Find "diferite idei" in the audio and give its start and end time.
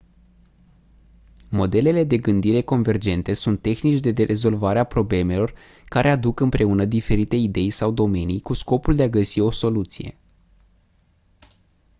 6.85-7.69